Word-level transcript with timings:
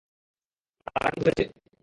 তারা 0.87 1.09
কি 1.13 1.19
ধরেছে? 1.21 1.43